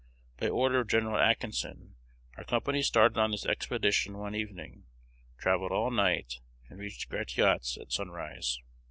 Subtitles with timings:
[0.39, 1.05] By order of Gen.
[1.15, 1.93] Atkinson,
[2.35, 4.85] our company started on this expedition one evening,
[5.37, 6.39] travelled all night,
[6.69, 8.57] and reached Gratiot's at sunrise.